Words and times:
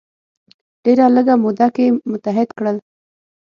ډیره 0.83 1.05
لږه 1.15 1.35
موده 1.43 1.67
کې 1.75 1.85
متحد 2.11 2.49
کړل. 2.57 2.77